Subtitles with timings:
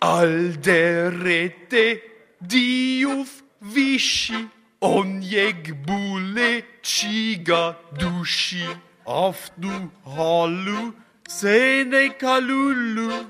[0.00, 2.00] Alderete
[2.40, 4.48] diuf vishi
[4.80, 8.64] onjeg bule chiga dushi
[9.06, 10.94] afdu halu
[11.28, 13.26] sene kalulu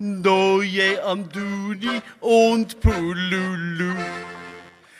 [0.00, 3.94] doje amduni und pululu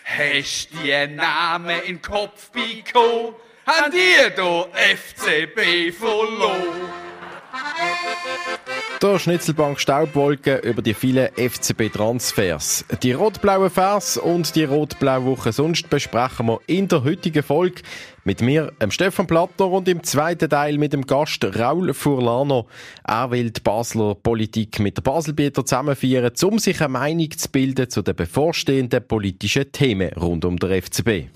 [0.05, 3.35] Hast die Namen in Kopf bekommen?
[3.67, 6.89] Haben die do FCB verloren?
[9.01, 12.85] Der Schnitzelbank Staubwolke über die vielen FCB-Transfers.
[13.05, 17.83] Die rot-blauen Vers und die rot-blaue Woche sonst besprechen wir in der heutigen Folge
[18.25, 22.67] mit mir, dem Stefan Platter und im zweiten Teil mit dem Gast Raul Furlano.
[23.05, 27.89] Er will die Basler Politik mit der Baselbieter zusammenführen, um sich eine Meinung zu bilden
[27.89, 31.29] zu den bevorstehenden politischen Themen rund um den FCB.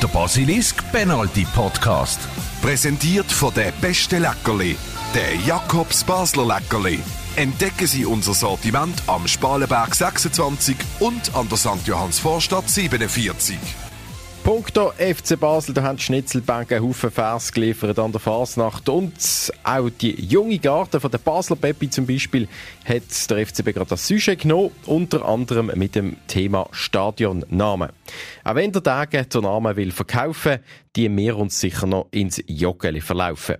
[0.00, 2.20] Der Basilisk Penalty Podcast.
[2.62, 4.76] Präsentiert von der beste Leckerli,
[5.14, 6.98] der Jakobs Basler Leckerli.
[7.36, 11.86] Entdecken Sie unser Sortiment am Spalenberg 26 und an der St.
[11.86, 13.58] Johanns Vorstadt 47.
[14.42, 19.12] Punkto FC Basel, da haben die Schnitzelbank einen Haufen Vers geliefert an der Fasnacht und
[19.64, 22.48] auch die junge Garde von der Basler Peppi zum Beispiel
[22.84, 27.90] hat der FCB gerade das Sujet genommen, unter anderem mit dem Thema Stadionnamen.
[28.44, 30.60] Auch wenn der Tage den Namen will verkaufen,
[30.96, 33.56] die wir uns sicher noch ins Joggeli verlaufen.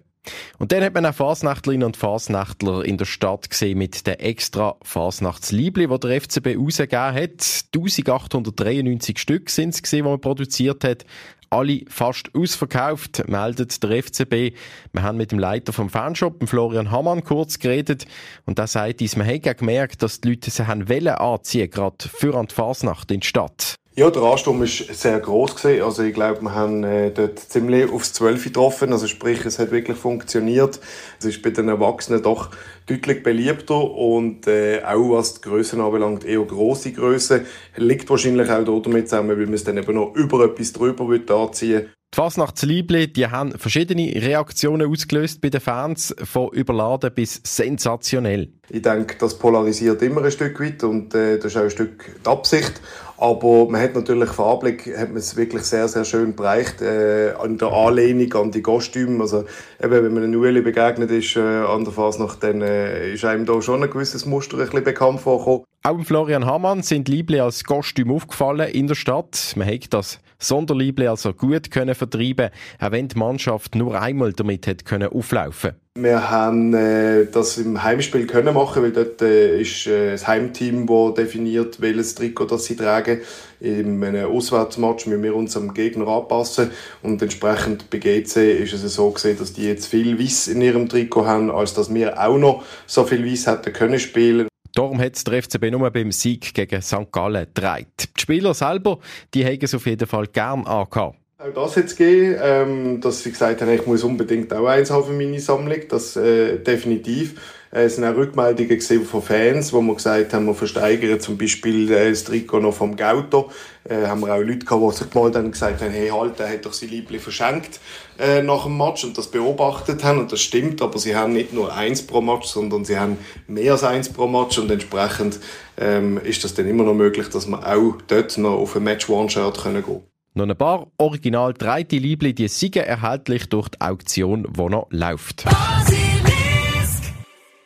[0.59, 4.77] Und dann hat man auch Fasnachtlerinnen und Fasnachtler in der Stadt gesehen mit der extra
[4.83, 7.65] Fasnachtsliebli, die der FCB rausgegeben hat.
[7.75, 11.05] 1893 Stück sind es die man produziert hat.
[11.51, 14.57] Alle fast ausverkauft, meldet der FCB.
[14.93, 18.07] Wir haben mit dem Leiter vom Fanshop, Florian Hammann, kurz geredet.
[18.47, 22.37] Und der sagt uns, man hat gemerkt, dass die Leute sich haben anziehen, gerade für
[22.37, 23.77] an die Fasnacht in die Stadt.
[23.95, 25.83] Ja, der Ansturm war sehr groß gewesen.
[25.83, 28.91] Also ich glaube, wir haben äh, dort ziemlich aufs Zwölf getroffen.
[28.91, 30.81] Also sprich, es hat wirklich funktioniert.
[31.19, 32.49] Es ist bei den Erwachsenen doch
[32.87, 37.45] deutlich beliebter und äh, auch was die Grössen anbelangt, eher grosse Grössen.
[37.77, 41.91] Liegt wahrscheinlich auch damit zusammen, weil man es dann eben noch über etwas drüber anziehen
[42.15, 48.53] die Fasnachtsliebli, die haben verschiedene Reaktionen ausgelöst bei den Fans, von überladen bis sensationell.
[48.69, 52.21] Ich denke, das polarisiert immer ein Stück weit und äh, das ist auch ein Stück
[52.23, 52.83] die Absicht.
[53.23, 57.57] Aber man hat natürlich farblich hat man es wirklich sehr, sehr schön bereicht, äh, an
[57.57, 59.23] der Anlehnung an die Kostüme.
[59.23, 59.45] Also,
[59.81, 63.47] eben, wenn man einem Ueli begegnet ist, äh, an der Fasnacht, dann äh, ist einem
[63.47, 65.72] da schon ein gewisses Muster ein bisschen bekannt vorgekommen.
[65.85, 69.55] Auch Florian Hamann sind Liebli als Kostüm aufgefallen in der Stadt.
[69.57, 74.69] Man hat das Sonderliebli also gut können vertreiben, auch wenn die Mannschaft nur einmal damit
[74.69, 75.73] hat können auflaufen.
[75.97, 80.87] Wir haben äh, das im Heimspiel können machen, weil dort äh, ist äh, das Heimteam,
[80.87, 83.21] das definiert, welches Trikot das sie tragen.
[83.59, 86.71] In einem Auswärtsmatch müssen wir uns am Gegner anpassen
[87.03, 90.89] und entsprechend bei GC ist es so gesehen, dass die jetzt viel Weiß in ihrem
[90.89, 94.47] Trikot haben, als dass wir auch noch so viel Weiß hätten können spielen.
[94.75, 97.13] Darum hat der FCB nur beim Sieg gegen St.
[97.13, 98.09] Gallen gedreht.
[98.17, 98.99] Die Spieler selber,
[99.35, 101.17] die haben es auf jeden Fall gern angehabt.
[101.39, 105.07] Auch das jetzt gegeben, ähm, dass sie gesagt haben, ich muss unbedingt auch eins haben
[105.07, 107.35] für meine Sammlung, das äh, definitiv.
[107.73, 111.37] Äh, es sind auch Rückmeldungen gesehen von Fans, wo wir gesagt haben, wir versteigern zum
[111.37, 113.51] Beispiel äh, das Trikot noch vom Gauto.
[113.85, 116.49] Äh, haben wir auch Leute gehabt, die sich haben und gesagt haben, hey, halt, der
[116.49, 117.81] hat doch sein Liebling verschenkt
[118.23, 121.53] äh, nach dem Match und das beobachtet haben und das stimmt, aber sie haben nicht
[121.53, 123.19] nur eins pro Match, sondern sie haben
[123.49, 125.41] mehr als eins pro Match und entsprechend
[125.77, 129.63] ähm, ist das dann immer noch möglich, dass wir auch dort noch auf ein Match-One-Shirt
[129.65, 130.03] gehen können.
[130.35, 135.45] Noch ein paar original dreite Liebli, die sind erhältlich durch die Auktion, die noch läuft.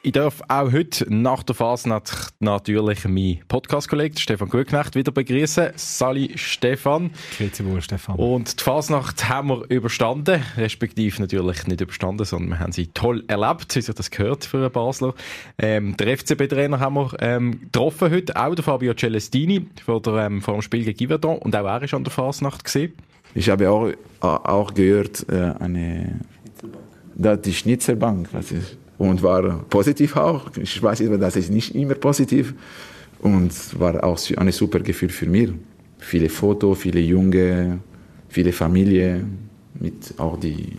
[0.06, 5.70] Ich darf auch heute nach der Fasnacht natürlich meinen Podcast-Kollegen Stefan Gutknecht wieder begrüßen.
[5.74, 7.10] Sali Stefan.
[7.36, 8.14] Grüezi wohl, Stefan.
[8.14, 13.24] Und die Fasnacht haben wir überstanden, respektive natürlich nicht überstanden, sondern wir haben sie toll
[13.26, 15.12] erlebt, wie sich das gehört für einen Basler.
[15.58, 20.40] Ähm, der FCB-Trainer haben wir ähm, getroffen heute, auch der Fabio Celestini vor, der, ähm,
[20.40, 22.92] vor dem Spiel gegen Yverdon und auch er ist an der Fasnacht gesehen.
[23.34, 23.90] Ich habe auch,
[24.20, 26.20] auch gehört, äh, eine,
[27.16, 30.50] die Schnitzelbank, was ist und war positiv auch.
[30.56, 32.54] Ich weiß immer, das ist nicht immer positiv
[33.20, 35.50] und war auch ein super Gefühl für mich.
[35.98, 37.80] Viele Fotos, viele Junge,
[38.28, 39.24] viele Familie,
[39.80, 40.72] mit auch die,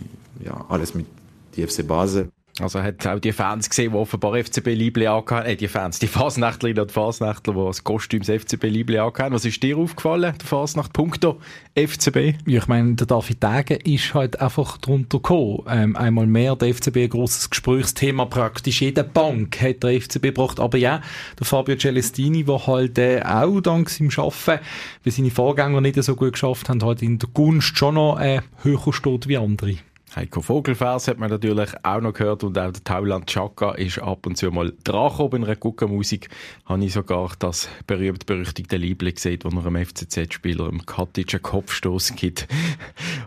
[0.44, 1.06] ja, alles mit
[1.54, 2.28] die FC Basel.
[2.60, 6.82] Also hat auch die Fans gesehen, die offenbar FCB-Liebli angehauen äh, die Fans, die Fasnachtlerinnen
[6.82, 11.38] und Fasnachtler, die das Kostüm das FCB-Liebli angehauen Was ist dir aufgefallen, der Fasnacht, punkto
[11.74, 12.34] FCB?
[12.46, 15.62] Ja, ich meine, der David Degen ist halt einfach drunter gekommen.
[15.68, 20.60] Ähm, einmal mehr, der FCB ein grosses Gesprächsthema, praktisch jede Bank hat der FCB gebracht,
[20.60, 21.00] aber ja,
[21.38, 24.64] der Fabio Celestini, der halt äh, auch dank seinem Arbeiten,
[25.04, 28.40] wie seine Vorgänger nicht so gut geschafft haben, halt in der Gunst schon noch äh,
[28.62, 29.76] höher steht wie andere.
[30.16, 34.26] Heiko Vogelfers hat man natürlich auch noch gehört und auch der Tauland Chaka ist ab
[34.26, 35.28] und zu mal dran.
[35.32, 36.28] In einer Guckenmusik
[36.64, 42.14] habe ich sogar das berühmt-berüchtigte Liebling gesehen, wo er einem FCZ-Spieler im Katic einen Kopfstoß
[42.16, 42.48] gibt.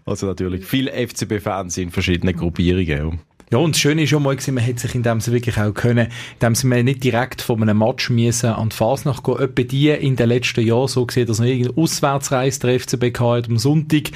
[0.04, 3.20] Also natürlich viele FCB-Fans in verschiedenen Gruppierungen.
[3.52, 5.58] Ja, und das Schöne ist schon mal, gewesen, man hätte sich in dem Sinne wirklich
[5.58, 9.40] auch können, in dem Sinne nicht direkt von einem Match müssen an die Fasnacht gehen.
[9.40, 13.50] Etwa die in den letzten Jahren so gesehen, dass man irgendeine Auswärtsreise der FCB hat
[13.50, 14.12] am Sonntag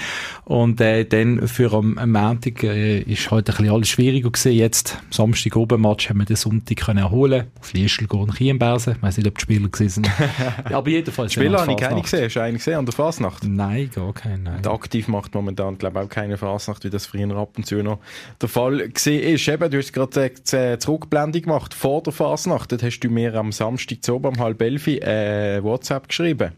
[0.46, 4.54] und äh, dann für am, am Montag äh, ist halt ein bisschen alles schwieriger gewesen.
[4.54, 8.94] Jetzt, Samstag oben Match, haben wir den Sonntag können erholen auf Liestel gehen, Chiembersen.
[8.96, 10.10] Ich weiss nicht, ob die Spieler gewesen sind.
[10.72, 11.34] Aber jedenfalls.
[11.34, 12.24] Spieler habe ich keine gesehen.
[12.24, 13.44] Hast du einen gesehen an der Fasnacht?
[13.44, 14.44] Nein, gar keinen.
[14.44, 14.66] Nein.
[14.66, 18.00] Aktiv macht momentan, glaube ich, auch keine Fasnacht, wie das früher ab und zu noch
[18.40, 19.48] der Fall gesehen ist.
[19.48, 22.72] Eben, du hast gerade eine Zurückblendung gemacht vor der Fasnacht.
[22.82, 26.52] Hast du mir am Samstag zu oben um halb elf äh, WhatsApp geschrieben.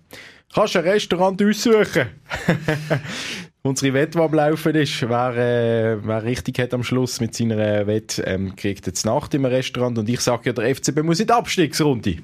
[0.54, 2.08] Kannst du ein Restaurant aussuchen?
[3.64, 7.86] Unsere Wette, die am Laufen ist, wer, äh, wer richtig hat am Schluss mit seiner
[7.86, 9.98] Wette, ähm, kriegt jetzt Nacht im Restaurant.
[9.98, 12.18] Und ich sage ja, der FCB muss in die Abstiegsrunde.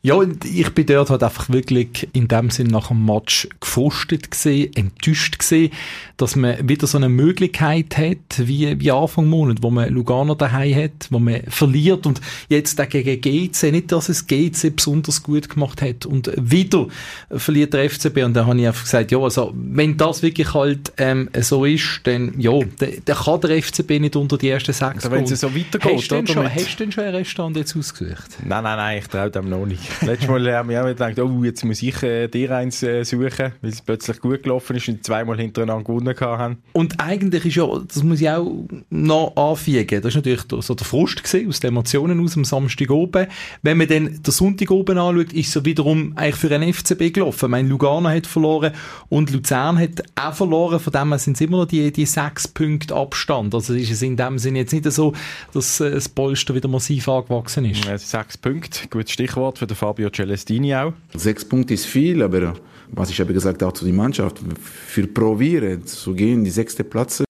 [0.00, 4.30] Ja, und ich bin dort halt einfach wirklich in dem Sinn nach dem Match gefrustet
[4.30, 5.72] gesehen, enttäuscht gesehen,
[6.16, 10.74] dass man wieder so eine Möglichkeit hat, wie, wie Anfang Monat, wo man Lugano daheim
[10.76, 15.82] hat, wo man verliert und jetzt gegen GC, nicht, dass es GC besonders gut gemacht
[15.82, 16.86] hat und wieder
[17.30, 20.92] verliert der FCB und da habe ich einfach gesagt, ja, also, wenn das wirklich halt,
[20.98, 25.06] ähm, so ist, dann, ja, dann, dann kann der FCB nicht unter die ersten sechs
[25.06, 27.76] also, wenn es so weitergeht, hast du, schon, hast du denn schon ein Restaurant jetzt
[27.76, 28.38] ausgesucht?
[28.44, 29.87] Nein, nein, nein, ich traue dem noch nicht.
[30.02, 33.52] Letztes Mal haben wir auch gedacht, oh, jetzt muss ich äh, dir eins äh, suchen,
[33.60, 36.58] weil es plötzlich gut gelaufen ist und zweimal hintereinander gewonnen haben.
[36.72, 40.86] Und eigentlich ist ja, das muss ich auch noch anfügen, das ist natürlich so der
[40.86, 43.26] Frust gewesen, aus den Emotionen aus am Samstag oben.
[43.62, 47.46] Wenn man dann den Sonntag oben anschaut, ist es wiederum eigentlich für einen FCB gelaufen.
[47.46, 48.72] Ich meine, Lugano hat verloren
[49.08, 52.94] und Luzern hat auch verloren, von dem sind es immer noch die, die sechs Punkte
[52.94, 53.54] Abstand.
[53.54, 55.12] Also ist es in dem Sinne jetzt nicht so,
[55.52, 57.84] dass äh, das Polster wieder massiv angewachsen ist.
[57.84, 60.92] Ja, sechs Punkte, gutes Stichwort für den Fabio Celestini auch.
[61.14, 62.54] Sechs Punkte ist viel, aber
[62.90, 67.22] was ich habe gesagt auch zu der Mannschaft, für probieren zu gehen, die sechste Platz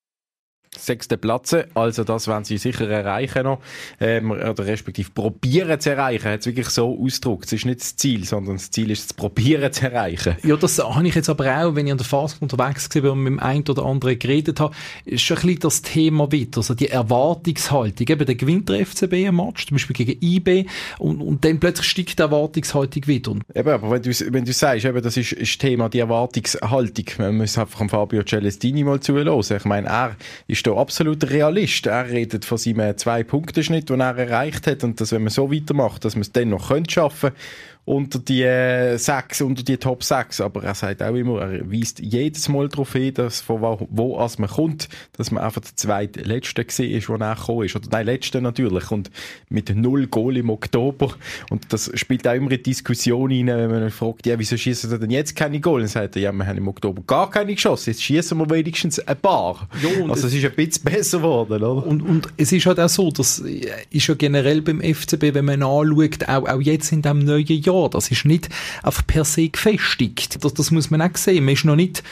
[0.89, 1.55] sechsten Platz.
[1.75, 3.61] Also das werden sie sicher erreichen noch.
[4.01, 6.29] Ähm, oder respektive probieren zu erreichen.
[6.29, 7.47] Hat es wirklich so ausgedrückt.
[7.47, 10.37] Es ist nicht das Ziel, sondern das Ziel ist, es probieren zu erreichen.
[10.43, 13.23] Ja, das habe ich jetzt aber auch, wenn ich an der Phase unterwegs war und
[13.23, 14.75] mit dem einen oder anderen geredet habe,
[15.05, 16.59] ist schon ein bisschen das Thema wieder.
[16.59, 18.07] Also die Erwartungshaltung.
[18.09, 20.67] Eben, der gewinnt der FCB ein Match, zum Beispiel gegen IB,
[20.99, 23.33] und, und dann plötzlich steigt die Erwartungshaltung wieder.
[23.55, 27.37] Eben, aber wenn du, wenn du sagst, eben, das ist, das Thema, die Erwartungshaltung, man
[27.37, 29.39] muss einfach am Fabio Celestini mal zuhören.
[29.39, 31.87] Ich meine, er ist da absolut Realist.
[31.87, 36.05] Er redet von seinem Zwei-Punkte-Schnitt, den er erreicht hat und dass, wenn man so weitermacht,
[36.05, 37.41] dass man es dann noch schaffen könnte
[37.89, 40.43] unter die äh, sechs, unter die Top 6.
[40.43, 44.19] Aber er sagt auch immer, er weist jedes Mal darauf hin, dass von wo, wo
[44.19, 47.77] als man kommt, dass man einfach der zweitletzte gesehen ist, wo er gekommen ist.
[47.77, 48.91] Oder nein, letzte natürlich.
[48.91, 49.11] Und
[49.49, 51.15] mit null Goal im Oktober.
[51.49, 54.99] Und das spielt auch immer in Diskussion rein, wenn man fragt, ja, wieso schießen sie
[54.99, 55.81] denn jetzt keine Goal?
[55.81, 57.91] Dann sagt er, ja, wir haben im Oktober gar keine geschossen.
[57.91, 59.67] Jetzt schießen wir wenigstens ein paar.
[59.83, 61.87] Ja, also es ist ein bisschen besser geworden, oder?
[61.87, 65.63] Und, und es ist halt auch so, das ist ja generell beim FCB, wenn man
[65.63, 68.49] anschaut, auch, auch jetzt in diesem neuen Jahr, das ist nicht
[68.83, 70.45] einfach per se gefestigt.
[70.45, 71.45] Das, das muss man auch sehen.
[71.45, 72.03] Man ist noch nicht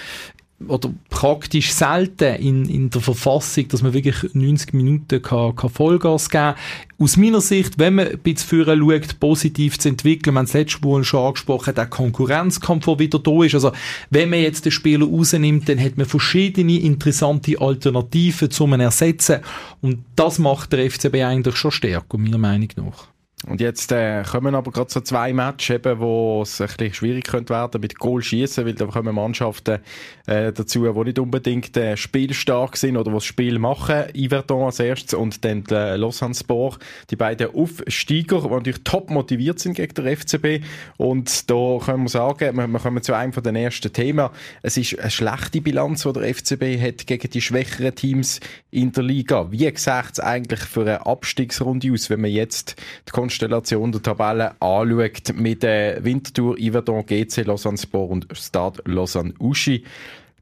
[0.69, 6.31] oder praktisch selten in, in der Verfassung, dass man wirklich 90 Minuten kann, kann Vollgas
[6.31, 7.05] geben kann.
[7.05, 10.55] Aus meiner Sicht, wenn man ein bisschen vorher schaut, positiv zu entwickeln, wir haben es
[10.55, 13.55] letztes Mal schon angesprochen, der Konkurrenzkampf, der wieder da ist.
[13.55, 13.73] Also,
[14.09, 19.41] wenn man jetzt den Spieler rausnimmt, dann hat man verschiedene interessante Alternativen zum Ersetzen.
[19.83, 23.09] Und das macht der FCB eigentlich schon stärker, meiner Meinung nach.
[23.49, 27.55] Und jetzt äh, kommen aber gerade so zwei Matches, wo es ein bisschen schwierig könnte
[27.55, 29.79] werden mit Goal schießen, weil da kommen Mannschaften
[30.27, 34.05] äh, dazu, die nicht unbedingt äh, spielstark sind oder das Spiel machen.
[34.17, 36.79] Yverdon als erstes und dann äh, Lausanne Sport,
[37.11, 40.65] die beiden Aufsteiger, die natürlich top motiviert sind gegen den FCB.
[40.97, 44.29] Und da können wir sagen, wir, wir kommen zu einem von den ersten Themen.
[44.63, 48.41] Es ist eine schlechte Bilanz, die der FCB hat gegen die schwächeren Teams
[48.73, 49.53] in der Liga.
[49.53, 49.79] Wie sieht
[50.13, 52.75] es eigentlich für eine Abstiegsrunde aus, wenn man jetzt
[53.09, 59.35] die Konstellation der Tabelle anschaut mit der Winterthur, Yverdon, GC, Lausanne Sport und Stade Lausanne
[59.39, 59.85] Uschi.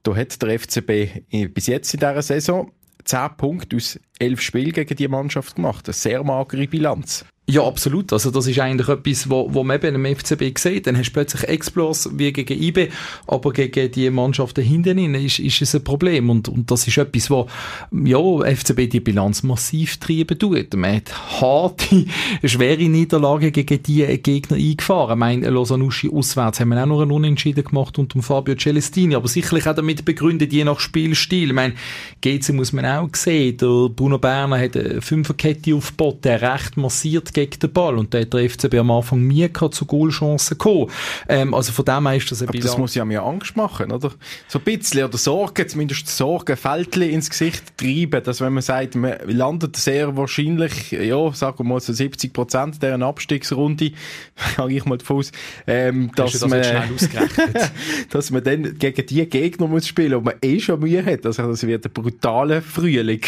[0.04, 2.70] Da hat der FCB bis jetzt in dieser Saison
[3.04, 5.86] 10 Punkte aus 11 Spielen gegen die Mannschaft gemacht.
[5.86, 7.24] Eine sehr magere Bilanz.
[7.46, 8.10] Ja, absolut.
[8.14, 10.86] Also das ist eigentlich etwas, wo, wo man eben im FCB sieht.
[10.86, 12.88] Dann hast du plötzlich Explos wie gegen IB,
[13.26, 16.30] aber gegen die Mannschaften hinten ist, ist es ein Problem.
[16.30, 17.46] Und, und das ist etwas, wo
[17.92, 20.72] ja, FCB die Bilanz massiv treiben tut.
[20.74, 22.06] Man hat harte,
[22.44, 25.12] schwere Niederlagen gegen die Gegner eingefahren.
[25.12, 29.28] Ich meine, Losanuschi auswärts haben wir auch noch einen Unentschieden gemacht unter Fabio Celestini, aber
[29.28, 31.48] sicherlich auch damit begründet, je nach Spielstil.
[31.48, 31.74] Ich meine,
[32.22, 33.58] GC muss man auch sehen.
[33.58, 37.96] Der Bruno Berner hat eine Fünferkette aufgebaut, der recht massiert gegen den Ball.
[37.96, 40.90] Und der FCB am Anfang nie zu Goalchancen gekommen.
[41.26, 42.66] Ähm, also von dem her ist das ein bisschen...
[42.66, 44.12] das muss ja mir Angst machen, oder?
[44.46, 48.94] So ein bisschen, oder Sorgen, zumindest Sorgen, Fältchen ins Gesicht treiben, dass wenn man sagt,
[48.94, 53.92] man landet sehr wahrscheinlich, ja, sagen wir mal so 70 Prozent dieser Abstiegsrunde,
[54.58, 55.32] gehe ich mal davon aus,
[55.66, 56.62] ähm, dass das man,
[58.10, 61.24] dass man dann gegen die Gegner muss spielen, und man eh schon Mühe hat.
[61.24, 63.22] Also das wird ein brutaler Frühling.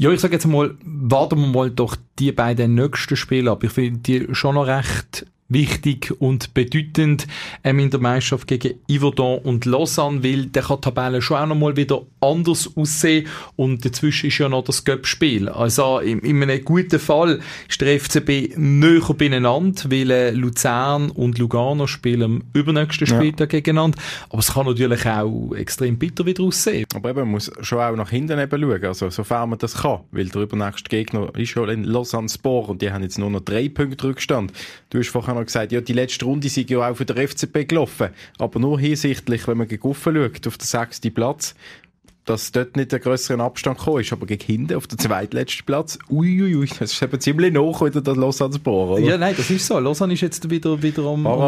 [0.00, 3.64] Ja, ich sage jetzt mal, warten wir mal doch die beiden nächsten Spiele ab.
[3.64, 7.26] Ich finde die schon noch recht wichtig und bedeutend
[7.64, 11.46] ähm, in der Meisterschaft gegen Yverdon und Lausanne, weil der kann die Tabelle schon auch
[11.46, 13.26] noch mal wieder anders aussehen
[13.56, 15.48] und dazwischen ist ja noch das Göpp-Spiel.
[15.48, 21.38] Also in, in einem guten Fall ist der FCB näher beieinander, weil äh, Luzern und
[21.38, 23.60] Lugano spielen am übernächsten Spieltag ja.
[23.60, 26.84] gegeneinander, aber es kann natürlich auch extrem bitter wieder aussehen.
[26.94, 30.00] Aber eben, man muss schon auch nach hinten eben schauen, also sofern man das kann,
[30.10, 33.40] weil der übernächste Gegner ist schon in Lausanne Sport und die haben jetzt nur noch
[33.40, 34.52] drei Punkte Rückstand.
[34.90, 37.68] Du hast vorher noch gesagt, ja, die letzte Runde sind ja auch für den FCB
[37.68, 38.10] gelaufen.
[38.38, 41.54] Aber nur hinsichtlich, wenn man gegen schaut, auf den sechsten Platz,
[42.28, 45.98] dass dort nicht der größere Abstand gekommen ist, aber gegen hinten auf den zweitletzten Platz,
[46.10, 49.02] uiuiui, ui, das ist eben ziemlich noch wieder das Lausanne Bohr, oder?
[49.02, 49.78] Ja, nein, das ist so.
[49.78, 51.40] Lausanne ist jetzt wieder, wieder am, am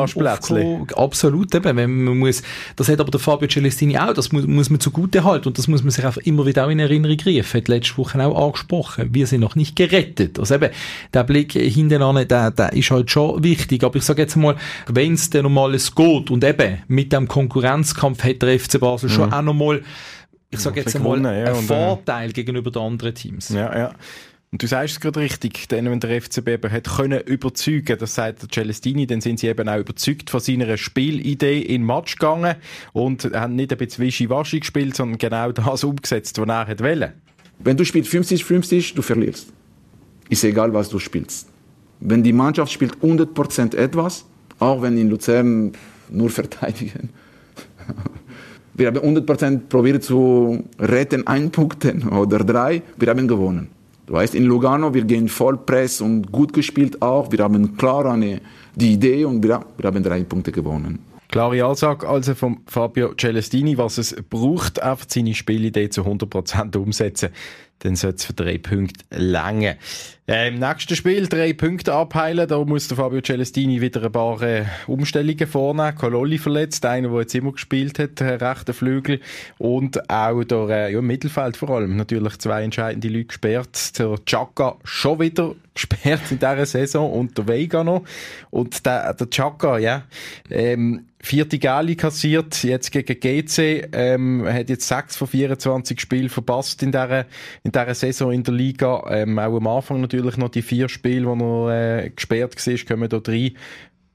[0.96, 2.42] Absolut, eben, wenn man muss,
[2.76, 5.68] das hat aber der Fabio Celestini auch, das muss, muss man zugute halten und das
[5.68, 7.60] muss man sich einfach immer wieder auch in Erinnerung rufen.
[7.60, 9.10] Hat letzte Woche auch angesprochen.
[9.12, 10.38] Wir sind noch nicht gerettet.
[10.38, 10.70] Also eben,
[11.12, 13.84] der Blick hinten an, der, der ist halt schon wichtig.
[13.84, 14.56] Aber ich sage jetzt mal,
[14.86, 19.14] wenn es dann nochmal geht und eben mit dem Konkurrenzkampf hat der FC Basel mhm.
[19.14, 19.82] schon auch nochmal
[20.50, 23.50] ich sage jetzt einmal, ja, ein äh, Vorteil gegenüber den anderen Teams.
[23.50, 23.94] Ja, ja.
[24.52, 28.16] Und du sagst es gerade richtig, denn wenn der FCB eben hat können überzeugen, das
[28.16, 32.56] sagt der Celestini, dann sind sie eben auch überzeugt von seiner Spielidee in Match gegangen
[32.92, 37.12] und haben nicht ein bisschen wischiwaschi gespielt, sondern genau das umgesetzt, was er hat wollen.
[37.60, 39.52] Wenn du spielst 50-50, du verlierst.
[40.28, 41.48] Ist egal, was du spielst.
[42.00, 44.24] Wenn die Mannschaft spielt 100% etwas,
[44.58, 45.72] auch wenn in Luzern
[46.08, 47.10] nur verteidigen,
[48.80, 52.82] wir haben 100% probiert zu retten, ein Punkt oder drei.
[52.96, 53.68] Wir haben gewonnen.
[54.06, 57.30] Du weißt, in Lugano, wir gehen voll Press und gut gespielt auch.
[57.30, 58.40] Wir haben klar eine,
[58.74, 60.98] die Idee und wir, wir haben drei Punkte gewonnen.
[61.28, 67.28] Klare Ansage also von Fabio Celestini, was es braucht, einfach seine Spielidee zu 100% umsetzen
[67.80, 69.76] dann sollte es für drei Punkte länger.
[70.30, 74.40] Äh, Im nächsten Spiel drei Punkte abheilen, da muss der Fabio Celestini wieder ein paar
[74.42, 75.96] äh, Umstellungen vornehmen.
[75.96, 79.20] Kololli verletzt, einer, der jetzt immer gespielt hat, äh, rechter Flügel
[79.58, 83.98] und auch der äh, ja, im Mittelfeld vor allem natürlich zwei entscheidende Leute gesperrt.
[83.98, 88.04] Der Chaka schon wieder gesperrt in dieser Saison und der Vega noch.
[88.50, 90.04] Und der, der Chaka, ja,
[90.48, 96.82] ähm, vierte Gali kassiert, jetzt gegen GC, ähm, hat jetzt sechs von 24 Spielen verpasst
[96.82, 97.26] in dieser,
[97.62, 99.04] in dieser Saison in der Liga.
[99.08, 103.08] Ähm, auch am Anfang natürlich noch die vier Spiele, wo er äh, gesperrt war, kommen
[103.08, 103.52] da drei.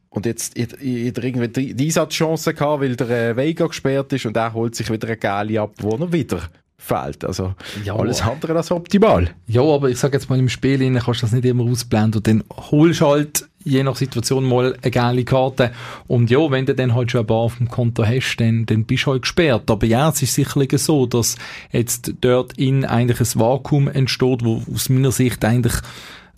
[0.09, 4.37] Und jetzt hat er irgendwie die Einsatzchance gehabt, weil der äh, Vega gesperrt ist und
[4.37, 6.41] er holt sich wieder eine Gali ab, wo er wieder
[6.85, 7.25] fehlt.
[7.25, 9.31] Also ja, alles andere als optimal.
[9.47, 12.27] Ja, aber ich sage jetzt mal, im Spiel kannst du das nicht immer ausblenden und
[12.27, 15.71] dann holst du halt je nach Situation mal eine geile Karte.
[16.07, 18.85] Und ja, wenn du dann halt schon ein paar auf dem Konto hast, dann, dann
[18.85, 19.71] bist du halt gesperrt.
[19.71, 21.35] Aber ja, es ist sicherlich so, dass
[21.71, 25.73] jetzt dort in eigentlich ein Vakuum entsteht, wo aus meiner Sicht eigentlich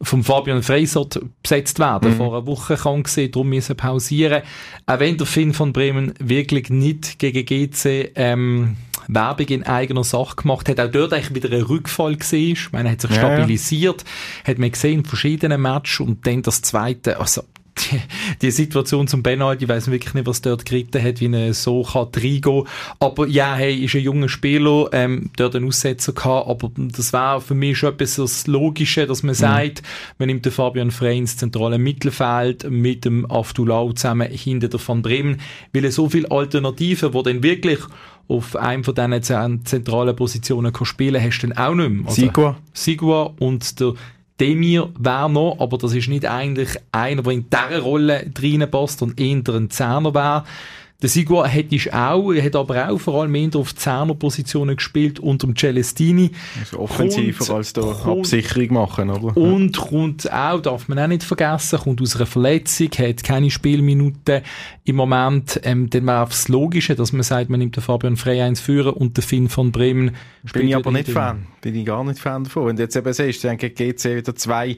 [0.01, 2.11] vom Fabian Freisert besetzt werden.
[2.11, 2.15] Mhm.
[2.15, 4.43] Vor einer Woche kann gesehen, darum müssen pausieren.
[4.85, 8.77] Auch wenn der Finn von Bremen wirklich nicht gegen GC ähm,
[9.07, 12.53] Werbung in eigener Sache gemacht hat, auch dort eigentlich wieder ein Rückfall gesehen.
[12.53, 14.51] Ich meine, er hat sich ja, stabilisiert, ja.
[14.51, 17.43] hat man gesehen in verschiedenen Matches und dann das zweite, also
[17.77, 18.01] die,
[18.41, 21.83] die Situation zum Penalty, ich weiß wirklich nicht, was dort geritten hat, wie er so
[21.83, 22.67] kann reingehen.
[22.99, 27.41] Aber ja, hey, ist ein junger Spieler, ähm, dort einen Aussetzer gehabt, aber das war
[27.41, 29.39] für mich schon etwas das Logische, dass man mhm.
[29.39, 29.83] sagt,
[30.17, 35.01] man nimmt den Fabian Frey ins zentrale Mittelfeld mit dem Aftulau zusammen hinter der Van
[35.01, 35.39] Bremen,
[35.73, 37.79] weil er so viele Alternativen, wo dann wirklich
[38.27, 42.07] auf einem von diesen zentralen Positionen kann spielen hast du dann auch nicht mehr.
[42.07, 42.57] Also, Sigua.
[42.73, 43.93] Sigua und der
[44.39, 49.19] Demir wäre noch, aber das ist nicht eigentlich einer, der in dieser Rolle reinpasst und
[49.19, 50.43] eher ein Zehner wäre.
[50.99, 55.19] Der Sigua hat ist auch, er hat aber auch vor allem eher auf Zehnerpositionen gespielt
[55.19, 56.31] unter dem Celestini.
[56.59, 59.37] Also offensiver Kommt- als da kommt- Absicherung machen, oder?
[59.37, 64.41] Und kommt auch, darf man auch nicht vergessen, kommt aus einer Verletzung, hat keine Spielminuten
[64.85, 65.59] im Moment.
[65.63, 68.93] Ähm, dann wäre es Logische, dass man sagt, man nimmt den Fabian Frey eins führen
[68.93, 70.15] und den Finn von Bremen
[70.51, 71.45] Bin ich aber nicht Fan.
[71.61, 72.65] Bin ich gar nicht Fan davon.
[72.69, 74.77] Wenn du jetzt eben siehst, dann gegen GC wieder zwei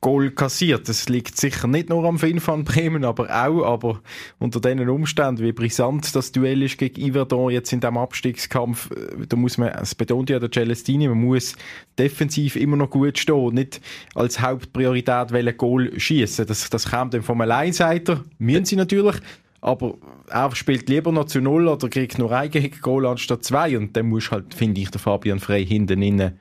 [0.00, 0.88] Goal kassiert.
[0.88, 4.00] Das liegt sicher nicht nur am Finn van Bremen, aber auch, aber
[4.38, 9.26] unter diesen Umständen, wie brisant das Duell ist gegen Iverdon jetzt in diesem Abstiegskampf, äh,
[9.26, 11.56] da muss man, es betont ja der Celestini, man muss
[11.98, 13.80] defensiv immer noch gut stehen nicht
[14.14, 16.46] als Hauptpriorität wollen Goal schießen.
[16.46, 19.16] Das, das kommt dann vom Alleinseiter, müssen sie natürlich,
[19.60, 19.94] aber
[20.28, 22.50] er spielt lieber noch zu Null oder kriegt nur ein
[22.82, 26.38] Goal anstatt zwei und dann muss halt, finde ich, der Fabian Frey hinten innen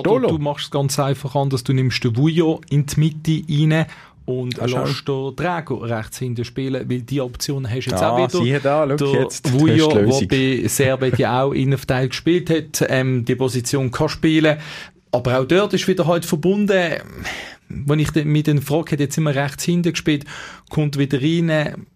[0.00, 3.42] Oder du machst es ganz einfach an, dass du nimmst den Vujo in die Mitte
[3.48, 3.86] rein
[4.24, 8.10] und Ah, lässt den Drago rechts hinten spielen, weil die Option hast du jetzt Ah,
[8.12, 8.44] auch wieder.
[8.44, 13.24] siehe da, schau der jetzt, Vujo, der bei Servet ja auch Innenverteil gespielt hat, ähm,
[13.24, 14.58] die Position kann spielen.
[15.10, 16.94] Aber auch dort ist wieder halt verbunden,
[17.68, 20.24] wenn ich den- mich dann frage, hat jetzt immer rechts hinten gespielt,
[20.70, 21.86] kommt wieder rein,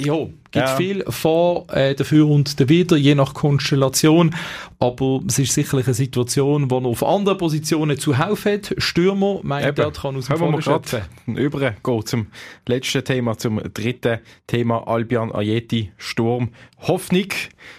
[0.00, 0.14] ja,
[0.52, 0.76] gibt Ja.
[0.76, 4.34] viel vor, äh, dafür und dawider, je nach Konstellation.
[4.78, 8.74] Aber es ist sicherlich eine Situation, wo er auf anderen Positionen zuhauf hat.
[8.78, 11.00] Stürmer, mein dort kann aus dem Können wir schöpfen.
[11.26, 12.26] gerade übergehen zum
[12.66, 16.50] letzten Thema, zum dritten Thema Albion Ayeti Sturm.
[16.80, 17.26] Hoffnung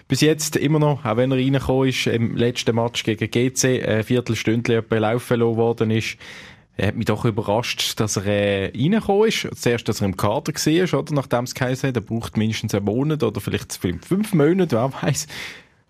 [0.09, 4.03] bis jetzt immer noch, auch wenn er reingekommen ist, im letzten Match gegen GC, ein
[4.03, 6.17] Viertelstündchen laufen worden ist.
[6.79, 9.49] Er hat mich doch überrascht, dass er äh, reingekommen ist.
[9.53, 11.13] Zuerst, dass er im Kader war, oder?
[11.13, 15.27] Nachdem es geheißen hat, er braucht mindestens einen Monat oder vielleicht fünf Monate, wer weiß.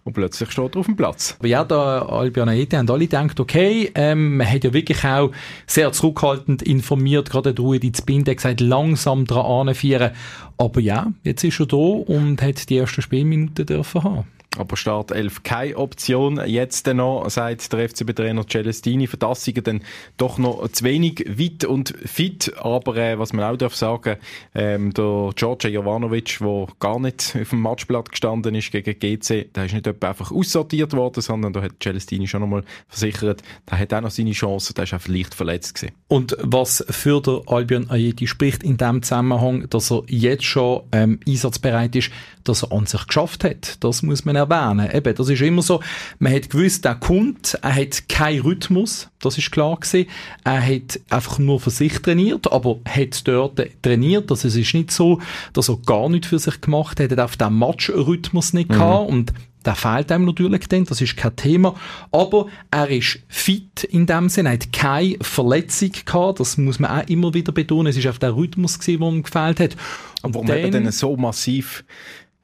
[0.03, 1.35] Und plötzlich steht er auf dem Platz.
[1.37, 5.29] Aber ja, da Albion Aete haben alle gedacht, okay, ähm, man hat ja wirklich auch
[5.67, 10.13] sehr zurückhaltend informiert, gerade der Ruhe die Zbinde hat gesagt, langsam dran anführen.
[10.57, 14.25] Aber ja, jetzt ist er da und hat die ersten Spielminuten dürfen haben.
[14.57, 16.41] Aber Start 11 keine Option.
[16.45, 19.83] Jetzt noch, sagt der FCB-Trainer Celestini, für das sind dann
[20.17, 22.51] doch noch zu wenig weit und fit.
[22.57, 24.17] Aber äh, was man auch darf sagen,
[24.55, 29.65] ähm, der George Jovanovic, der gar nicht auf dem Matchblatt gestanden ist gegen GC, der
[29.65, 34.01] ist nicht einfach aussortiert worden, sondern da hat Celestini schon einmal versichert, der hat auch
[34.01, 35.93] noch seine Chancen, der ist auch leicht verletzt gewesen.
[36.07, 41.19] Und was für der Albion Ayeti spricht in dem Zusammenhang, dass er jetzt schon ähm,
[41.27, 42.09] einsatzbereit ist,
[42.43, 43.83] dass er an sich geschafft hat.
[43.83, 44.89] Das muss man erwähnen.
[44.93, 45.81] Eben, das ist immer so,
[46.19, 50.09] man hat gewusst, er kommt, er hat keinen Rhythmus, das ist klar gewesen.
[50.43, 54.31] Er hat einfach nur für sich trainiert, aber hat dort trainiert.
[54.31, 55.19] Also es ist nicht so,
[55.53, 59.09] dass er gar nichts für sich gemacht hat, er hat auf den Matchrhythmus nicht gehabt
[59.09, 59.33] und
[59.65, 61.75] der fehlt einem natürlich dann, das ist kein Thema.
[62.11, 66.99] Aber er ist fit in dem Sinne, er hat keine Verletzung gehabt, das muss man
[67.01, 67.87] auch immer wieder betonen.
[67.87, 69.77] Es ist auf der Rhythmus gewesen, der ihm gefehlt hat.
[70.21, 71.83] Und Warum hat er denn so massiv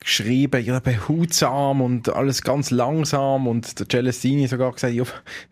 [0.05, 5.03] geschrieben, ja, behutsam und alles ganz langsam und der Celestini sogar gesagt, ja,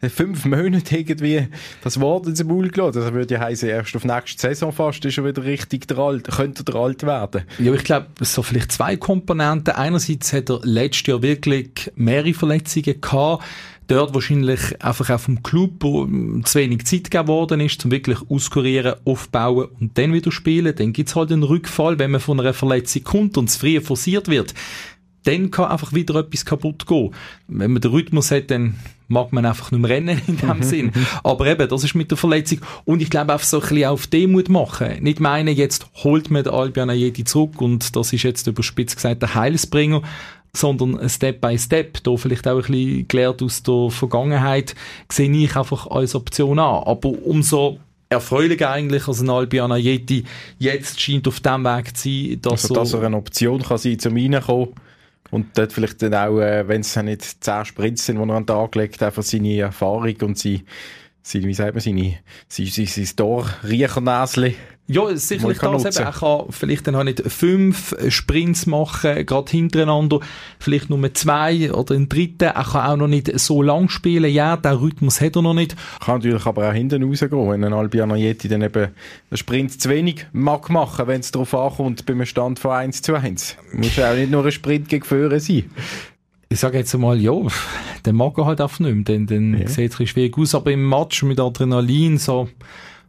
[0.10, 1.48] fünf Monate irgendwie
[1.84, 3.02] das Wort ins Maul gelassen.
[3.02, 6.62] Das würde ja heißen, erst auf nächste Saison fast ist er wieder richtig Alt, könnte
[6.62, 7.44] er der Alt werden.
[7.58, 9.74] Ja, ich glaube, so vielleicht zwei Komponenten.
[9.74, 13.44] Einerseits hat er letztes Jahr wirklich mehrere Verletzungen gehabt.
[13.88, 17.92] Dort wahrscheinlich einfach auch vom Club wo mm, zu wenig Zeit gegeben worden ist, zum
[17.92, 20.76] wirklich auskurieren, aufbauen und dann wieder spielen.
[20.76, 24.28] Dann gibt's halt einen Rückfall, wenn man von einer Verletzung kommt und es früher forciert
[24.28, 24.54] wird.
[25.24, 27.12] Dann kann einfach wieder etwas kaputt gehen.
[27.48, 28.76] Wenn man den Rhythmus hat, dann
[29.08, 30.92] mag man einfach nicht mehr rennen in dem Sinn.
[31.24, 32.60] Aber eben, das ist mit der Verletzung.
[32.84, 35.02] Und ich glaube, einfach so ein bisschen auf Demut machen.
[35.02, 39.22] Nicht meinen, jetzt holt man den Albion Ayeti zurück und das ist jetzt überspitzt gesagt
[39.22, 40.02] der Heilsbringer,
[40.56, 44.76] sondern Step by Step, da vielleicht auch ein bisschen gelernt aus der Vergangenheit,
[45.12, 46.84] sehe ich einfach als Option an.
[46.84, 50.24] Aber umso erfreulicher eigentlich als ein Albion Ayeti
[50.60, 54.00] jetzt scheint auf dem Weg zu sein, dass, Also, dass er eine Option kann sein
[54.00, 54.70] zum Reinkommen.
[55.32, 58.44] Und dort vielleicht dann auch, äh, wenn es nicht zehn Sprints sind, die er an
[58.44, 60.62] den Tag legt, einfach seine Erfahrung und seine,
[61.24, 64.56] seine wie sagt man, seine, sein, sein, sein Tor-Riechernäsli
[64.88, 65.72] Ja, sicherlich das.
[65.72, 65.88] nutzen.
[65.88, 70.20] Eben, er kann vielleicht dann auch nicht fünf Sprints machen, gerade hintereinander,
[70.60, 72.44] vielleicht nur zwei oder einen dritten.
[72.44, 74.30] Er kann auch noch nicht so lang spielen.
[74.32, 75.76] Ja, den Rhythmus hat er noch nicht.
[76.02, 79.90] Kann natürlich aber auch hinten rausgehen, wenn ein Albiano Yeti dann eben einen Sprint zu
[79.90, 83.56] wenig mag machen, wenn es darauf ankommt, beim Stand von 1 zu 1.
[83.72, 85.64] Muss ja auch nicht nur ein Sprint gegen Führer sein.
[86.50, 87.34] Ich sage jetzt einmal, ja,
[88.06, 89.04] den mag er halt einfach nicht mehr.
[89.18, 89.68] Dann, dann Ja.
[89.68, 90.54] sieht es ein bisschen schwierig aus.
[90.54, 92.50] Aber im Match mit Adrenalin, so,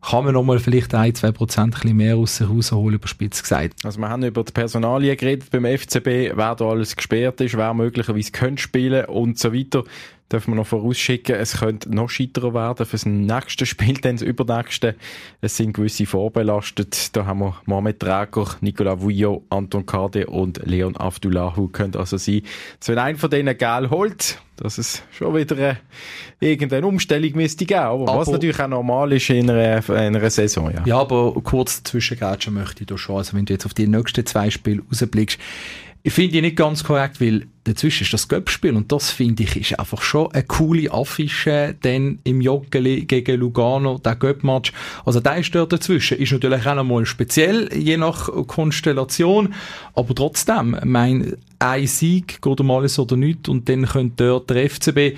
[0.08, 3.84] kann man noch mal vielleicht ein, zwei Prozent mehr aus sich rausholen, überspitzt gesagt.
[3.84, 7.72] Also wir haben über die Personalien geredet beim FCB, wer da alles gesperrt ist, wer
[7.72, 9.84] möglicherweise könnte spielen und so weiter.
[10.32, 14.22] Dürfen wir noch vorausschicken, es könnte noch scheiterer werden für das nächste Spiel, dann das
[14.22, 14.96] übernächste.
[15.40, 17.14] Es sind gewisse vorbelastet.
[17.14, 21.68] Da haben wir Mohamed Träger, Nicolas Vuillot, Anton Kade und Leon Avdullahu.
[21.68, 22.42] Könnte also sein,
[22.80, 25.78] dass wenn einer von denen Geld holt, dass es schon wieder eine,
[26.40, 27.80] irgendeine Umstellung müsste geben.
[27.80, 30.70] Aber, aber was natürlich auch normal ist in einer, in einer Saison.
[30.72, 30.82] Ja.
[30.87, 33.18] ja, aber kurz dazwischen möchte ich da schon.
[33.18, 35.38] Also wenn du jetzt auf die nächsten zwei Spiele rausblickst,
[36.06, 39.56] ich finde ich nicht ganz korrekt, weil dazwischen ist das Göppspiel und das finde ich
[39.56, 44.74] ist einfach schon eine coole Affische, denn im Joggeli gegen Lugano, der Göppmatch,
[45.06, 49.54] also der ist dort dazwischen, ist natürlich auch nochmal speziell, je nach Konstellation,
[49.94, 54.68] aber trotzdem, mein ein Sieg geht um alles oder nichts und dann könnte dort der
[54.68, 55.16] FCB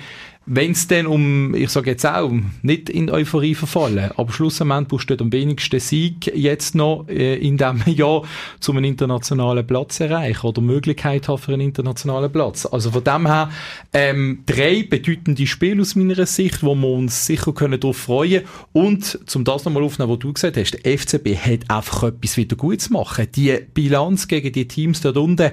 [0.49, 2.31] wenn es dann um, ich sage jetzt auch,
[2.61, 7.57] nicht in Euphorie verfallen, aber schlussendlich brauchst du am wenigsten Sieg jetzt noch äh, in
[7.57, 8.23] diesem Jahr,
[8.67, 12.65] um einen internationalen Platz erreichen oder Möglichkeit haben für einen internationalen Platz.
[12.65, 13.49] Also von dem her
[13.91, 19.19] ähm, drei bedeutende Spiele aus meiner Sicht, wo wir uns sicher können darauf freuen und
[19.29, 22.79] zum das nochmal aufnehmen, was du gesagt hast, der FCB hat einfach etwas wieder gut
[22.79, 23.27] zu machen.
[23.35, 25.51] Die Bilanz gegen die Teams dort unten,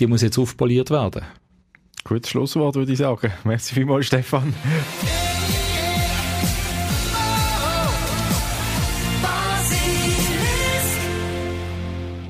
[0.00, 1.22] die muss jetzt aufpoliert werden.
[2.04, 3.32] Gutes Schlusswort, würde ich sagen.
[3.44, 4.52] Merci vielmals, Stefan.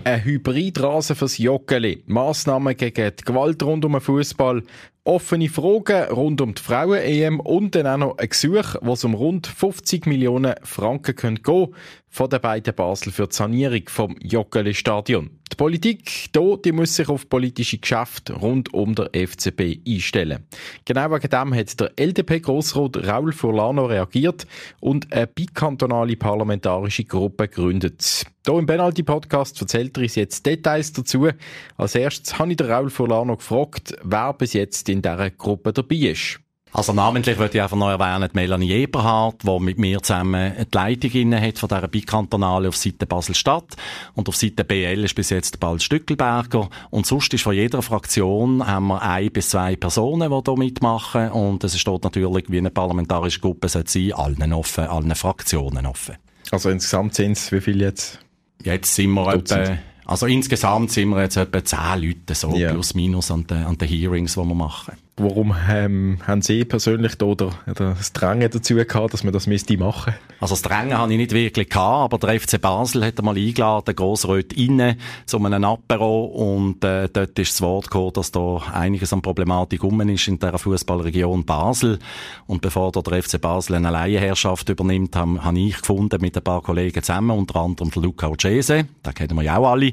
[0.04, 4.62] Ein Hybridrasen fürs Joggeli, Massnahmen gegen die Gewalt rund um den Fußball,
[5.02, 9.46] offene Fragen rund um die Frauen-EM und dann auch noch ein Gesuch, was um rund
[9.46, 11.74] 50 Millionen Franken gehen könnte
[12.14, 15.31] von den beiden Basel für die Sanierung vom Joggeli-Stadion.
[15.53, 20.46] Die Politik hier, die muss sich auf politische Geschäfte rund um der FCB einstellen.
[20.85, 24.46] Genau wegen dem hat der LDP-Grossrat Raul Furlano reagiert
[24.79, 28.24] und eine bikantonale parlamentarische Gruppe gegründet.
[28.46, 31.31] Hier im Penalty-Podcast erzählt er uns jetzt Details dazu.
[31.77, 35.96] Als erstes habe ich den Raul Furlano gefragt, wer bis jetzt in dieser Gruppe dabei
[35.96, 36.43] ist.
[36.74, 41.12] Also namentlich würde ich einfach noch erwähnen, Melanie Eberhardt, die mit mir zusammen die Leitung
[41.12, 43.76] inne hat von dieser Bikantonale auf Seite Basel-Stadt.
[44.14, 46.68] Und auf Seite BL ist bis jetzt Bald Stückelberger.
[46.90, 51.30] Und sonst ist von jeder Fraktion haben wir ein bis zwei Personen, die hier mitmachen.
[51.30, 56.16] Und es steht natürlich, wie eine parlamentarische Gruppe sollte sein, allen offen, allen Fraktionen offen.
[56.50, 58.18] Also insgesamt sind es wie viele jetzt?
[58.64, 62.72] Jetzt sind wir etwa, also insgesamt sind wir jetzt etwa zehn Leute, so ja.
[62.72, 65.04] plus minus an den, an den Hearings, die wir machen.
[65.16, 69.46] Warum ähm, haben Sie persönlich da oder, oder das Drängen dazu gehabt, dass man das
[69.46, 70.14] müsste machen?
[70.40, 73.94] Also das Drängen habe ich nicht wirklich gehabt, aber der FC Basel hat mal eingeladen,
[73.94, 79.12] Grossrot innen, zu einem Apero und äh, dort ist das Wort gekommen, dass da einiges
[79.12, 82.00] an Problematik rum ist in der Fußballregion Basel
[82.48, 86.42] und bevor da der FC Basel eine Laienherrschaft übernimmt, habe hab ich gefunden mit ein
[86.42, 89.92] paar Kollegen zusammen, unter anderem der Luca Ocese, den kennen wir ja auch alle,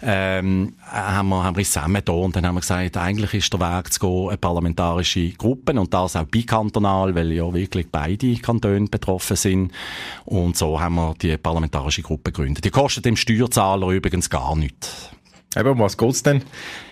[0.00, 3.60] ähm, haben wir, haben wir zusammen da und dann haben wir gesagt, eigentlich ist der
[3.60, 9.36] Weg zu gehen, parlamentarische Gruppen und das auch bikantonal, weil ja wirklich beide Kantone betroffen
[9.36, 9.72] sind.
[10.24, 12.64] Und so haben wir die parlamentarische Gruppe gegründet.
[12.64, 15.10] Die kostet dem Steuerzahler übrigens gar nichts.
[15.56, 16.42] Eben, um was geht's denn?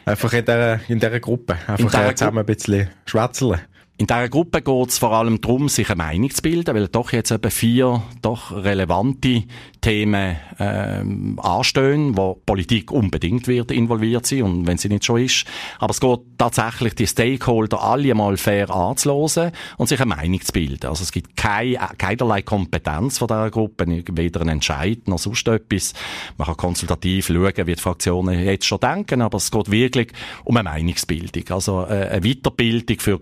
[0.05, 1.59] Einfach in dieser, in dieser Gruppe.
[1.67, 3.61] Einfach dieser zusammen ein bisschen schwätzeln.
[3.99, 7.13] In dieser Gruppe geht es vor allem darum, sich eine Meinung zu bilden, weil doch
[7.13, 9.45] jetzt etwa vier doch relevante
[9.81, 15.45] Themen ähm, anstehen, wo Politik unbedingt wird involviert sein und wenn sie nicht schon ist.
[15.79, 20.53] Aber es geht tatsächlich, die Stakeholder alle mal fair anzulosen und sich eine Meinung zu
[20.53, 20.87] bilden.
[20.87, 25.93] Also es gibt keine, keinerlei Kompetenz von dieser Gruppe, weder ein Entscheid noch sonst etwas.
[26.39, 30.09] Man kann konsultativ schauen, wie die Fraktionen jetzt schon denken, aber es geht wirklich
[30.45, 31.45] um eine Meinungsbildung.
[31.51, 33.19] Also äh, eine Weiterbildung für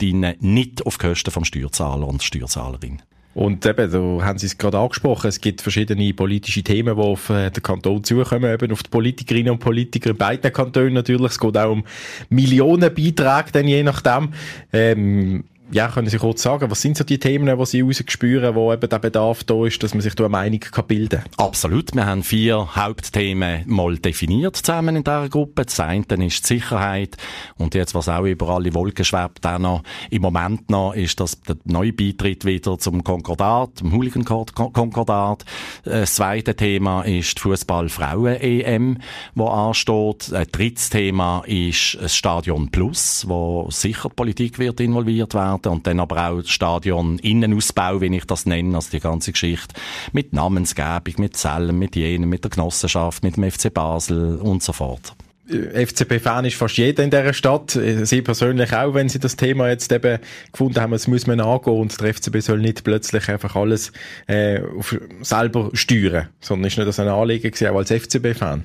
[0.00, 3.02] Grossrötinnen, nicht auf Kosten vom Steuerzahler und Steuerzahlerin.
[3.32, 7.30] Und eben, da haben Sie es gerade angesprochen, es gibt verschiedene politische Themen, die auf
[7.30, 11.30] äh, den Kanton zukommen, eben auf die Politikerinnen und Politiker in beiden Kantonen natürlich.
[11.30, 11.84] Es geht auch um
[12.28, 14.30] Millionenbeiträge, je nachdem.
[14.72, 18.72] Ähm, ja, können Sie kurz sagen, was sind so die Themen, die Sie rausgespüren, wo
[18.72, 21.46] eben der Bedarf da ist, dass man sich da eine Meinung kann bilden kann?
[21.46, 21.94] Absolut.
[21.94, 25.64] Wir haben vier Hauptthemen mal definiert zusammen in dieser Gruppe.
[25.64, 27.16] Das eine ist die Sicherheit
[27.56, 31.40] und jetzt, was auch über alle Wolken schwebt, auch noch im Moment noch, ist das
[31.42, 35.44] der neue Beitritt wieder zum Konkordat, zum Hooligan-Konkordat.
[35.84, 38.98] Das zweite Thema ist die Fußball-Frauen-EM,
[39.34, 40.32] wo ansteht.
[40.32, 45.72] Ein drittes Thema ist das Stadion Plus, wo sicher die Politik wird involviert werden werden
[45.72, 49.74] und dann aber auch Stadion Innenausbau, wie ich das nenne, also die ganze Geschichte
[50.12, 54.72] mit Namensgebung, mit Zellen, mit jenen, mit der Genossenschaft, mit dem FC Basel und so
[54.72, 55.14] fort.
[55.48, 57.76] Äh, FCP-Fan ist fast jeder in dieser Stadt.
[57.76, 60.18] Äh, Sie persönlich auch, wenn Sie das Thema jetzt eben
[60.52, 63.92] gefunden haben, es muss man angehen und der FCB soll nicht plötzlich einfach alles
[64.26, 68.64] äh, auf, selber steuern, sondern ist nicht das ein Anliegen gewesen, auch als FCB-Fan?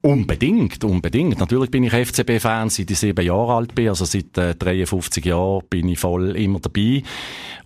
[0.00, 1.40] Unbedingt, unbedingt.
[1.40, 3.88] Natürlich bin ich FCB-Fan, seit ich sieben Jahre alt bin.
[3.88, 7.02] Also seit äh, 53 Jahren bin ich voll immer dabei.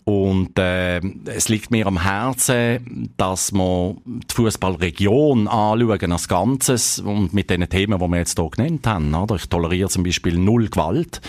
[0.05, 7.33] Und äh, es liegt mir am Herzen, dass wir die Fußballregion anschauen als Ganzes und
[7.33, 9.15] mit den Themen, die wir jetzt hier genannt haben.
[9.15, 9.37] Oder?
[9.37, 11.21] Ich toleriere zum Beispiel null Gewalt,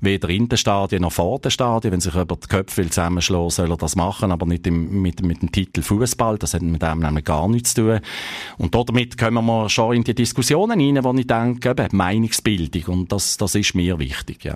[0.00, 1.92] weder in den Stadien noch vor den Stadien.
[1.92, 5.22] Wenn sich über die Köpfe will zusammenschlagen soll er das machen, aber nicht im, mit,
[5.22, 6.38] mit dem Titel Fußball.
[6.38, 8.00] Das hat mit dem nämlich gar nichts zu tun.
[8.58, 13.00] Und damit kommen wir schon in die Diskussionen rein, wo ich denke, eben, Meinungsbildung.
[13.00, 14.54] Und das, das ist mir wichtig, ja.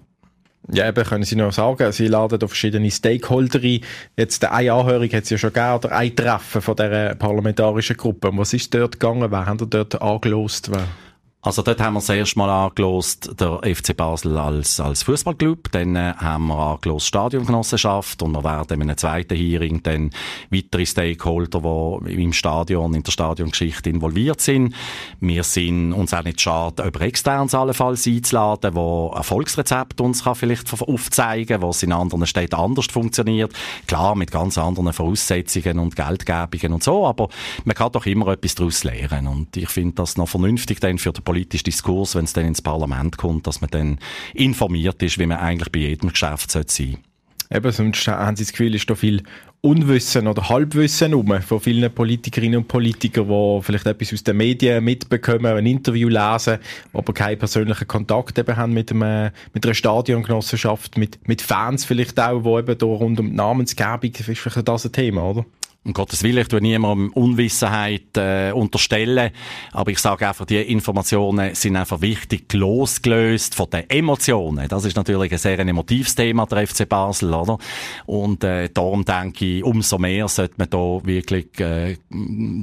[0.73, 3.81] Ja, eben können Sie noch sagen, Sie laden da verschiedene Stakeholder ein.
[4.17, 8.31] Jetzt eine Anhörung hat es ja schon gegeben, oder ein Treffen von dieser parlamentarischen Gruppe.
[8.33, 9.31] Was ist dort gegangen?
[9.31, 10.71] Wer haben Sie dort angelost?
[10.71, 10.87] Wer?
[11.45, 15.95] Also dort haben wir das erste Mal angelost, der FC Basel als, als Fußballclub, dann
[15.95, 20.09] äh, haben wir angelost Stadiongenossenschaft und wir werden in einem zweiten Hearing dann
[20.51, 24.75] weitere Stakeholder, die im Stadion, in der Stadiongeschichte involviert sind.
[25.21, 30.73] Wir sind uns auch nicht schade, über externs allenfalls einzuladen, wo Erfolgsrezept uns kann vielleicht
[30.73, 33.53] aufzeigen, was in anderen Städten anders funktioniert.
[33.87, 37.29] Klar, mit ganz anderen Voraussetzungen und Geldgebungen und so, aber
[37.67, 41.13] man kann doch immer etwas daraus lernen und ich finde das noch vernünftig dann für
[41.13, 43.99] den politischen Diskurs, wenn es dann ins Parlament kommt, dass man dann
[44.35, 46.99] informiert ist, wie man eigentlich bei jedem Geschäft sein sollte.
[47.51, 49.25] Eben, sonst haben Sie das Gefühl, ist da viel
[49.61, 54.85] Unwissen oder Halbwissen rum von vielen Politikerinnen und Politikern, die vielleicht etwas aus den Medien
[54.85, 56.59] mitbekommen, ein Interview lesen,
[56.93, 62.21] aber keinen persönlichen Kontakt eben haben mit, einem, mit einer Stadiongenossenschaft, mit, mit Fans vielleicht
[62.21, 65.45] auch, die eben da rund um die Namensgebung, ist vielleicht das ein Thema, oder?
[65.85, 69.31] Um Gottes Willen, ich tue niemandem Unwissenheit äh, unterstellen,
[69.73, 74.67] aber ich sage einfach, die Informationen sind einfach wichtig, losgelöst von den Emotionen.
[74.69, 77.59] Das ist natürlich ein sehr emotives Thema, der FC Basel, oder?
[78.07, 81.97] Und äh, darum denke ich, umso mehr sollte man da wirklich äh,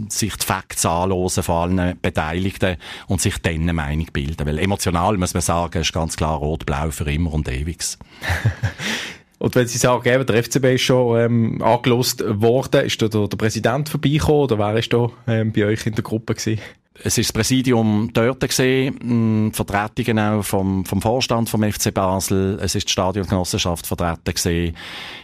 [0.09, 4.47] sich die Facts anhören von allen Beteiligten und sich dann eine Meinung bilden.
[4.47, 7.99] Weil emotional, muss man sagen, ist ganz klar rot-blau für immer und ewigs.
[9.41, 13.27] Und wenn Sie sagen, eben, der FCB ist schon ähm, angelost worden, ist da der,
[13.27, 16.61] der Präsident vorbeigekommen oder wer ist da ähm, bei euch in der Gruppe gewesen?
[17.03, 22.59] Es ist das Präsidium dort gesehen, Vertretungen auch vom, vom Vorstand vom FC Basel.
[22.61, 24.77] Es ist die Stadiongenossenschaft vertreten gesehen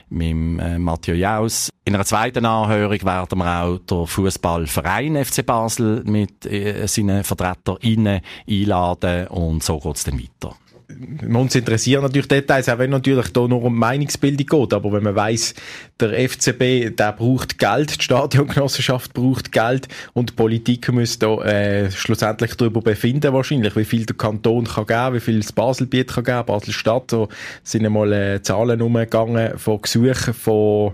[0.09, 1.69] mit äh, Mathieu Jaus.
[1.85, 8.21] In einer zweiten Anhörung werden wir auch der Fußballverein FC Basel mit äh, seinen VertreterInnen
[8.49, 10.55] einladen und so geht's dann weiter
[10.89, 14.73] uns interessieren natürlich Details, auch wenn natürlich da nur um Meinungsbildung geht.
[14.73, 15.53] Aber wenn man weiß,
[15.99, 21.91] der FCB, der braucht Geld, die Stadiongenossenschaft braucht Geld und die Politik muss da äh,
[21.91, 26.23] schlussendlich darüber befinden wahrscheinlich, wie viel der Kanton kann geben, wie viel das Baselbiet kann
[26.23, 27.11] geben, Basel-Stadt.
[27.11, 27.27] So
[27.63, 30.93] sind einmal äh, Zahlen umgegangen von Gesuchen von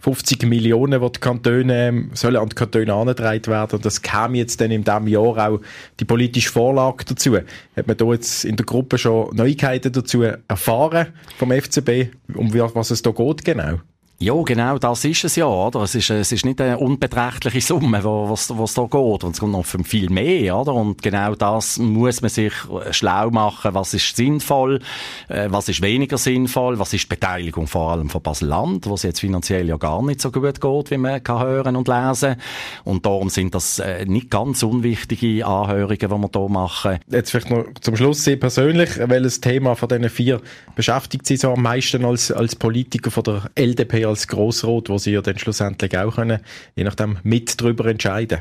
[0.00, 3.76] 50 Millionen, die die Kantone, ähm, sollen an die Kantone angetragen werden.
[3.76, 5.60] Und das kam jetzt dann in diesem Jahr auch
[5.98, 7.36] die politische Vorlage dazu.
[7.36, 12.90] Hat man da jetzt in der Gruppe schon Neuigkeiten dazu erfahren vom FCB, um was
[12.90, 13.80] es da geht genau?
[14.20, 15.82] Ja, genau, das ist es ja, oder?
[15.82, 19.22] Es ist, es ist nicht eine unbeträchtliche Summe, was, was da geht.
[19.22, 20.74] Und es kommt noch viel mehr, oder?
[20.74, 22.52] Und genau das muss man sich
[22.90, 23.74] schlau machen.
[23.74, 24.80] Was ist sinnvoll?
[25.28, 26.80] Äh, was ist weniger sinnvoll?
[26.80, 30.20] Was ist die Beteiligung vor allem von Basel-Land, wo es jetzt finanziell ja gar nicht
[30.20, 32.34] so gut geht, wie man kann hören und lesen.
[32.82, 36.98] Und darum sind das äh, nicht ganz unwichtige Anhörungen, die wir hier machen.
[37.08, 40.40] Jetzt vielleicht noch zum Schluss Sie persönlich, welches Thema von diesen vier
[40.74, 45.12] beschäftigt Sie so am meisten als, als Politiker von der LDP als Grossrot, wo sie
[45.12, 46.40] ja dann schlussendlich auch können,
[46.74, 48.40] je nachdem mit darüber entscheiden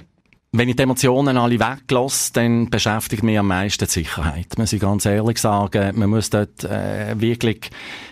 [0.52, 4.58] wenn ich die Emotionen alle weglasse, dann beschäftigt mich am meisten die Sicherheit.
[4.58, 7.70] Muss ich ganz ehrlich sagen, man muss dort äh, wirklich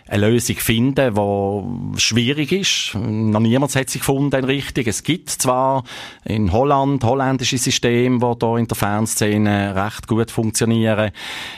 [0.08, 2.96] eine Lösung finden, die schwierig ist.
[2.96, 4.88] Noch niemand hat sich gefunden richtig.
[4.88, 5.84] Es gibt zwar
[6.26, 11.12] in Holland holländische Systeme, die hier in der Fanszene recht gut funktionieren.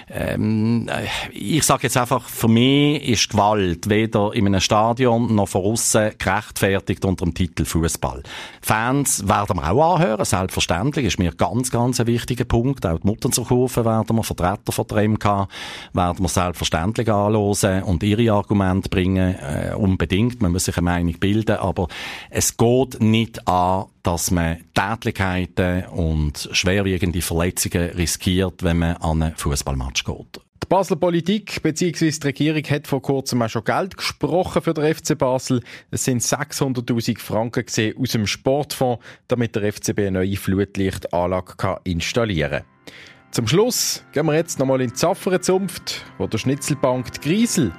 [0.09, 0.89] Ähm,
[1.33, 6.11] ich sage jetzt einfach, für mich ist Gewalt weder in einem Stadion noch von außen
[6.17, 8.23] gerechtfertigt unter dem Titel Fußball.
[8.61, 10.66] Fans werden wir auch anhören, selbstverständlich,
[10.97, 12.85] ist mir ganz, ganz ein wichtiger Punkt.
[12.85, 15.47] Auch die Mutternzerkurve werden wir, Vertreter von der MK,
[15.93, 20.41] werden wir selbstverständlich anhören und ihre Argumente bringen, äh, unbedingt.
[20.41, 21.87] Man muss sich eine Meinung bilden, aber
[22.29, 29.35] es geht nicht an, dass man Tätlichkeiten und schwerwiegende Verletzungen riskiert, wenn man an einen
[29.35, 30.46] Fußballmatch geht.
[30.67, 32.11] Die Basler Politik bzw.
[32.11, 35.61] die Regierung hat vor kurzem auch schon Geld gesprochen für den FC Basel.
[35.91, 42.51] Es sind 600.000 Franken gesehen aus dem Sportfonds, damit der FCB eine neue Flutlichtanlage installieren
[42.51, 42.91] kann.
[43.31, 47.71] Zum Schluss gehen wir jetzt nochmal in die Zafferenzunft, wo der Schnitzelbank Griesel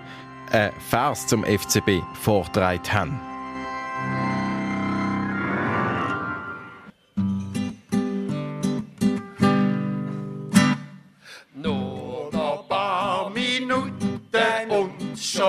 [0.50, 4.37] einen Vers zum FCB vortragen haben.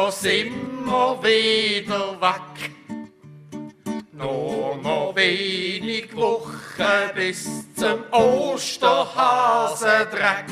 [0.10, 2.72] Da sind wir wieder weg.
[4.12, 10.48] Nur noch wenig Wochen bis zum Osterhasendreck.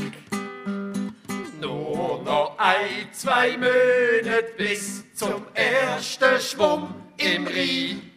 [1.59, 8.11] Nur noch ein, zwei Monate bis zum ersten Schwumm im Rhein.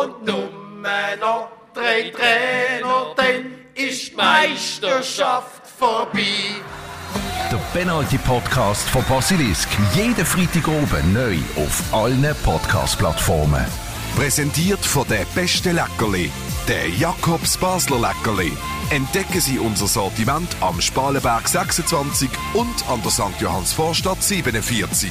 [0.00, 0.48] Und nur
[1.20, 6.62] noch drei Trainer, dann ist Meisterschaft vorbei.
[7.50, 9.68] Der Penalty Podcast von Basilisk.
[9.94, 13.64] Jeden Freitag oben neu auf allen Podcast-Plattformen.
[14.16, 16.30] Präsentiert von der beste Leckerli,
[16.68, 18.52] der Jakobs Basler Leckerli.
[18.90, 23.40] Entdecken Sie unser Sortiment am Spalenberg 26 und an der St.
[23.40, 25.10] Johanns Vorstadt 47.